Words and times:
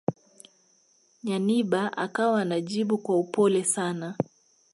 Nyanibah 1.23 1.91
akawa 1.97 2.41
anajibu 2.41 2.97
kwa 2.97 3.19
upole 3.19 3.63
sana 3.63 4.15